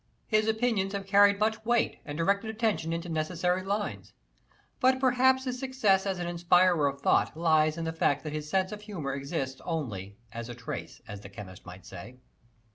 [0.25, 4.13] His opinions have carried much weight and directed attention into necessary lines;
[4.79, 8.49] but perhaps his success as an inspirer of thought lies in the fact that his
[8.49, 12.15] sense of humor exists only as a trace, as the chemist might say.